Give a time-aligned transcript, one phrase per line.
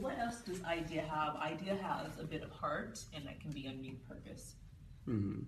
[0.00, 1.36] what else does idea have?
[1.36, 4.54] Idea has a bit of heart, and that can be a new purpose.
[5.04, 5.40] hmm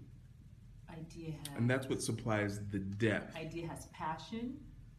[0.91, 1.57] Idea has.
[1.57, 3.35] And that's what supplies the depth.
[3.37, 4.57] Idea has passion.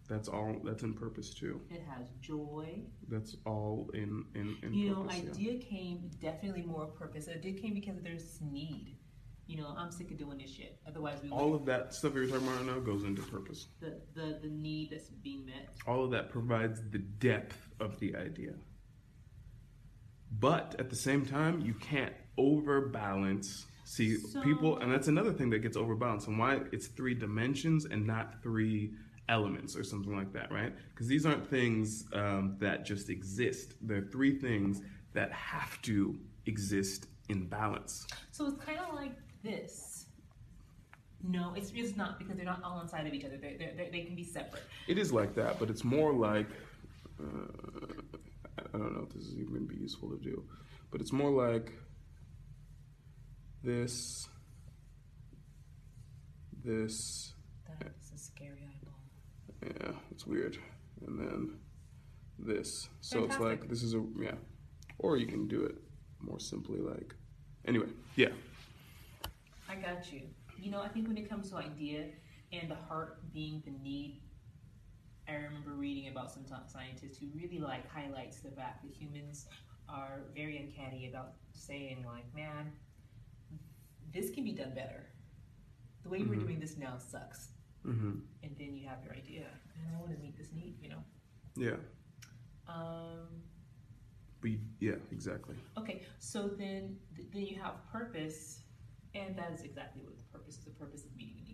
[0.09, 0.57] That's all.
[0.63, 1.61] That's in purpose too.
[1.69, 2.81] It has joy.
[3.07, 5.21] That's all in in, in You know, purpose.
[5.23, 5.31] yeah.
[5.31, 7.27] idea came definitely more of purpose.
[7.29, 8.97] Idea came because there's need.
[9.47, 10.79] You know, I'm sick of doing this shit.
[10.87, 13.67] Otherwise, we All of that stuff you're talking about right now goes into purpose.
[13.79, 15.69] the, the the need that's being met.
[15.87, 18.53] All of that provides the depth of the idea.
[20.31, 23.65] But at the same time, you can't overbalance.
[23.85, 27.85] See, So- people, and that's another thing that gets overbalanced, and why it's three dimensions
[27.85, 28.93] and not three
[29.29, 30.73] elements or something like that, right?
[30.89, 33.73] Because these aren't things um, that just exist.
[33.81, 34.81] They're three things
[35.13, 38.05] that have to exist in balance.
[38.31, 39.13] So it's kind of like
[39.43, 40.05] this.
[41.23, 43.37] No, it's, it's not because they're not all inside of each other.
[43.37, 44.63] They're, they're, they're, they can be separate.
[44.87, 46.47] It is like that, but it's more like
[47.19, 47.25] uh,
[48.75, 50.43] I don't know if this is even going to be useful to do,
[50.91, 51.71] but it's more like
[53.63, 54.27] this,
[56.61, 57.33] this.
[57.79, 58.99] That's a scary eyeball.
[59.63, 60.57] Yeah, it's weird,
[61.07, 61.59] and then
[62.37, 62.89] this.
[62.99, 64.35] So it's like this is a yeah,
[64.99, 65.75] or you can do it
[66.19, 67.15] more simply like.
[67.65, 68.33] Anyway, yeah,
[69.69, 70.23] I got you.
[70.59, 72.07] You know, I think when it comes to idea
[72.51, 74.21] and the heart being the need,
[75.27, 79.47] I remember reading about some ti- scientists who really like highlights the fact that humans
[79.89, 82.71] are very uncanny about saying like, man,
[84.13, 85.07] this can be done better.
[86.03, 86.41] The way we're Mhm.
[86.41, 87.51] doing this now sucks.
[87.83, 90.89] hmm And then you have your idea, and I want to meet this need, you
[90.89, 91.03] know.
[91.55, 91.77] yeah,
[92.67, 93.43] Um,
[94.43, 95.55] you, yeah, exactly.
[95.77, 98.61] okay, so then th- then you have purpose,
[99.13, 100.65] and that is exactly what the purpose is.
[100.65, 101.44] The purpose of meeting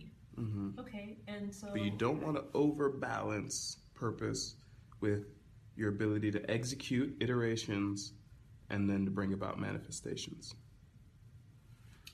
[0.42, 0.53] a need.
[0.53, 4.56] hmm Okay, and so But you don't want to overbalance purpose
[5.02, 5.25] with
[5.75, 8.14] your ability to execute iterations
[8.70, 10.56] and then to bring about manifestations.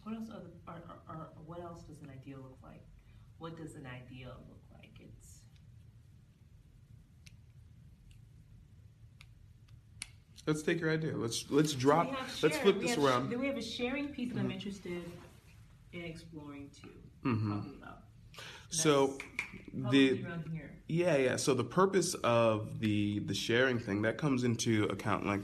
[0.04, 2.82] What else are, the, are, are, what else does an ideal look like?
[3.40, 4.92] What does an ideal look like?
[5.02, 5.42] It's
[10.46, 11.16] Let's take your idea.
[11.16, 12.12] Let's let's drop.
[12.12, 13.30] have Let's flip we this around.
[13.30, 14.54] Then we have a sharing piece that I'm Mhm.
[14.54, 15.12] interested
[15.94, 16.90] in exploring too.
[17.24, 17.87] Mhm.
[18.70, 19.18] So
[19.74, 20.26] the
[20.88, 21.36] yeah yeah.
[21.36, 25.42] So the purpose of the the sharing thing that comes into account like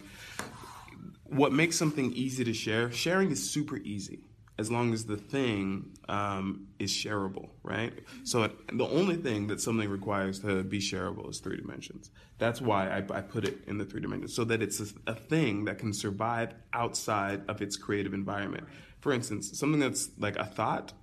[1.25, 2.91] what makes something easy to share.
[2.91, 4.25] Sharing is super easy
[4.59, 7.91] as long as the thing um, is shareable, right?
[8.23, 12.11] So it, the only thing that something requires to be shareable is three dimensions.
[12.37, 15.15] That's why I, I put it in the three dimensions, so that it's a, a
[15.15, 18.65] thing that can survive outside of its creative environment.
[18.99, 20.93] For instance, something that's like a thought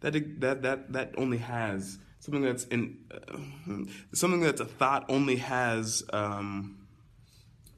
[0.00, 5.36] that that that that only has something that's in uh, something that's a thought only
[5.36, 6.02] has.
[6.12, 6.78] Um,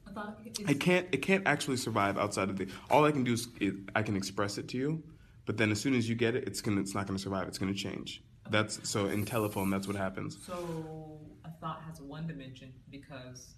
[0.07, 1.07] I thought it's, I can't.
[1.11, 2.67] It can't actually survive outside of the.
[2.89, 5.03] All I can do is it, I can express it to you,
[5.45, 6.81] but then as soon as you get it, it's gonna.
[6.81, 7.47] It's not gonna survive.
[7.47, 8.21] It's gonna change.
[8.49, 9.69] That's so in telephone.
[9.69, 10.37] That's what happens.
[10.45, 13.55] So a thought has one dimension because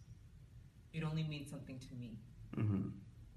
[0.94, 2.20] it only means something to me,
[2.56, 2.90] hmm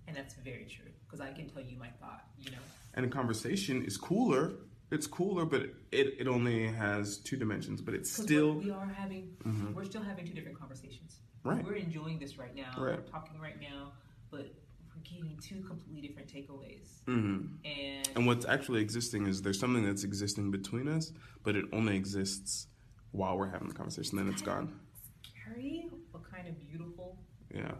[0.09, 0.91] and that's very true.
[1.05, 2.59] Because I can tell you my thought, you know.
[2.95, 4.53] And a conversation is cooler.
[4.91, 7.81] It's cooler, but it it only has two dimensions.
[7.83, 9.75] But it's still we are having, Mhm.
[9.75, 11.21] we're still having two different conversations.
[11.45, 11.65] right.
[11.65, 12.73] We're enjoying this right now.
[12.77, 12.97] Right.
[12.99, 13.93] We're talking right now,
[14.31, 14.47] but
[14.95, 17.03] we're getting two completely different takeaways.
[17.07, 21.13] hmm And, And what's actually existing is there's something that's existing between us,
[21.45, 22.67] but it only exists
[23.13, 24.17] while we're having the conversation.
[24.19, 24.81] Then it's gone.
[25.23, 27.19] scary, but kind of beautiful.
[27.55, 27.75] Yeah,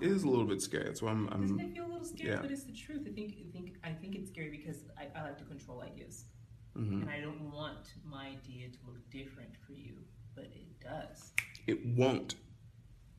[0.00, 0.84] it is a little bit scary.
[0.84, 1.26] That's why I'm.
[1.26, 2.30] Doesn't I'm it feel a little scary?
[2.30, 2.40] yeah.
[2.40, 3.02] But it's the truth.
[3.06, 6.24] I think, I think, I think it's scary because I, I like to control ideas,
[6.76, 7.02] mhm.
[7.02, 9.94] and I don't want my idea to look different for you,
[10.34, 11.32] but it does.
[11.66, 12.34] It won't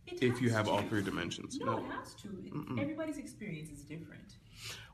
[0.07, 1.57] It if you have all three dimensions.
[1.59, 1.77] No, No.
[1.85, 2.27] it has to.
[2.45, 4.37] It- Everybody's experience is different.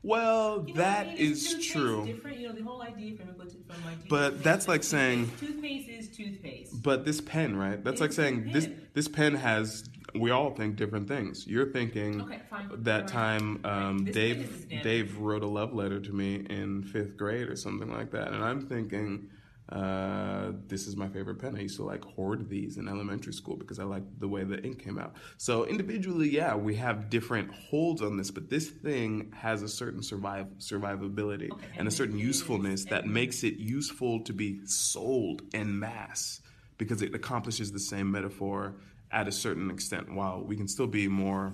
[0.01, 1.17] Well, You know what I mean?
[1.17, 2.05] is true.
[2.05, 6.09] Different, you know, the whole idea from from my But that's like saying- toothpaste is
[6.09, 6.81] toothpaste.
[6.83, 7.81] But this pen, right?
[7.83, 8.87] That's like saying a this pen.
[8.93, 9.89] this pen has.
[10.15, 11.47] We all think different things.
[11.47, 12.39] You're thinking Okay,
[12.79, 16.83] that time um, Dave pen is damn- Dave wrote a love letter to me in
[16.83, 19.29] fifth grade or something like that, and I'm thinking.
[19.69, 21.55] Uh, this is my favorite pen.
[21.55, 24.61] I used to like hoard these in elementary school because I liked the way the
[24.61, 25.15] ink came out.
[25.37, 30.03] So individually, yeah, we have different holds on this, but this thing has a certain
[30.03, 34.33] survive survivability Okay, and and a certain it is- usefulness that makes it useful to
[34.33, 36.41] be sold en masse
[36.77, 38.75] because it accomplishes the same metaphor
[39.13, 40.13] at a certain extent.
[40.13, 41.53] While we can still be more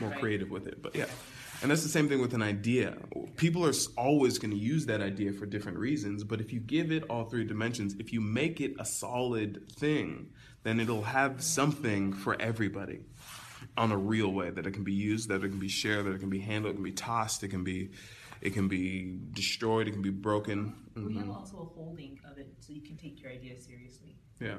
[0.00, 0.20] more Right.
[0.20, 1.06] creative with it, but yeah.
[1.60, 2.96] And that's the same thing with an idea.
[3.36, 6.90] People are always going to use that idea for different reasons, but if you give
[6.90, 10.32] it all three dimensions, if you make it a solid thing,
[10.64, 13.00] then it'll have something for everybody.
[13.76, 16.12] on a real way that it can be used, that it can be shared, that
[16.12, 17.90] it can be handled, it can be tossed, it can be
[18.40, 20.74] it can be destroyed, it can be broken.
[20.96, 21.30] We have mm-hmm.
[21.30, 24.16] also a holding of it so you can take your ideas seriously.
[24.40, 24.56] Yeah.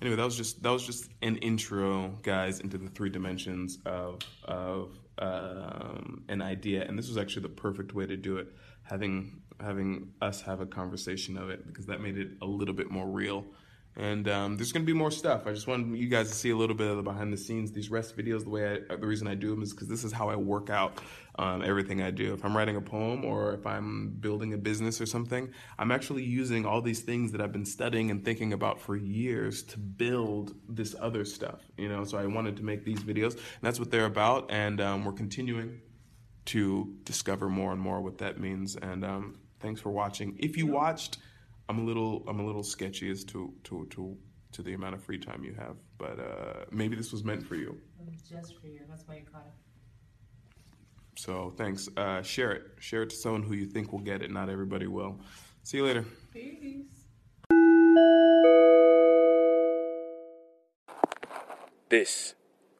[0.00, 4.20] Anyway, that was just that was just an intro, guys, into the three dimensions of
[4.44, 8.48] of um, an idea, and this was actually the perfect way to do it.
[8.82, 12.90] Having having us have a conversation of it because that made it a little bit
[12.90, 13.44] more real.
[13.98, 15.48] And um, there's going to be more stuff.
[15.48, 17.72] I just wanted you guys to see a little bit of the behind the scenes.
[17.72, 20.12] These rest videos, the way I, the reason I do them is because this is
[20.12, 21.00] how I work out
[21.36, 22.32] um, everything I do.
[22.32, 25.50] If I'm writing a poem or if I'm building a business or something,
[25.80, 29.64] I'm actually using all these things that I've been studying and thinking about for years
[29.64, 31.60] to build this other stuff.
[31.76, 34.48] You know, so I wanted to make these videos, and that's what they're about.
[34.48, 35.80] And um, we're continuing
[36.46, 38.76] to discover more and more what that means.
[38.76, 40.36] And um, thanks for watching.
[40.38, 41.18] If you watched,
[41.68, 44.16] I'm a little I'm a little sketchy as to to to
[44.52, 47.54] to the amount of free time you have, but uh, maybe this was meant for
[47.54, 47.78] you.
[48.28, 48.80] Just for you.
[48.88, 49.52] That's why you caught it.
[51.18, 51.88] So thanks.
[51.96, 52.62] Uh, share it.
[52.78, 54.30] Share it to someone who you think will get it.
[54.30, 55.20] Not everybody will.
[55.62, 56.06] See you later.
[56.32, 56.86] Peace.
[61.90, 62.34] This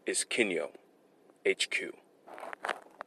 [0.07, 0.69] is Kinyo
[1.47, 1.95] HQ.